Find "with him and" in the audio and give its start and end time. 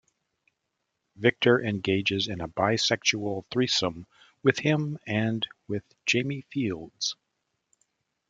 4.41-5.45